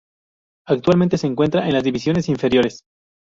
[0.65, 2.85] Actualmente se encuentra en las divisiones inferiores.